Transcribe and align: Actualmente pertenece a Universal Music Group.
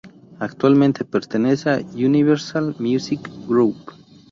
Actualmente 0.39 1.05
pertenece 1.05 1.69
a 1.69 1.77
Universal 1.95 2.75
Music 2.79 3.21
Group. 3.47 3.91